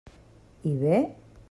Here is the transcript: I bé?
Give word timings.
I 0.71 0.73
bé? 0.85 0.97